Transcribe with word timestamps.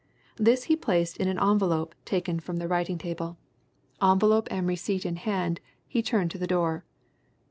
This 0.37 0.63
he 0.63 0.75
placed 0.75 1.17
in 1.17 1.27
an 1.27 1.37
envelope 1.37 1.93
taken 2.05 2.39
from 2.39 2.57
the 2.57 2.67
writing 2.67 2.97
table. 2.97 3.37
Envelope 4.01 4.47
and 4.49 4.65
receipt 4.65 5.05
in 5.05 5.17
hand, 5.17 5.59
he 5.87 6.01
turned 6.01 6.31
to 6.31 6.39
the 6.39 6.47
door. 6.47 6.83